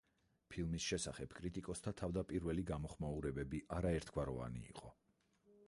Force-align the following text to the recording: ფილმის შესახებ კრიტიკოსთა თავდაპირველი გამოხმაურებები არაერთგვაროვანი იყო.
ფილმის 0.53 0.85
შესახებ 0.91 1.35
კრიტიკოსთა 1.39 1.93
თავდაპირველი 2.01 2.63
გამოხმაურებები 2.71 3.61
არაერთგვაროვანი 3.81 4.67
იყო. 4.73 4.95